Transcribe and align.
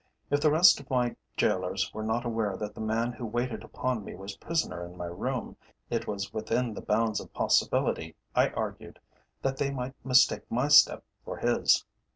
If 0.31 0.41
the 0.41 0.49
rest 0.49 0.79
of 0.79 0.89
my 0.89 1.15
gaolers 1.37 1.93
were 1.93 2.01
not 2.01 2.25
aware 2.25 2.57
that 2.57 2.73
the 2.73 2.81
man 2.81 3.11
who 3.11 3.23
waited 3.23 3.63
upon 3.63 4.03
me 4.03 4.15
was 4.15 4.35
prisoner 4.37 4.83
in 4.83 4.97
my 4.97 5.05
room, 5.05 5.57
it 5.91 6.07
was 6.07 6.33
within 6.33 6.73
the 6.73 6.81
bounds 6.81 7.19
of 7.19 7.31
possibility, 7.33 8.15
I 8.33 8.49
argued, 8.49 8.97
that 9.43 9.57
they 9.57 9.69
might 9.69 9.93
mistake 10.03 10.49
my 10.49 10.69
step 10.69 11.03
for 11.23 11.37
his. 11.37 11.85